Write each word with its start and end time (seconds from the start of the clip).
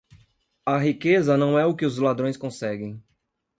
A 0.65 0.79
riqueza 0.79 1.37
não 1.37 1.59
é 1.59 1.63
o 1.67 1.75
que 1.75 1.85
os 1.85 1.99
ladrões 1.99 2.35
conseguem. 2.35 2.99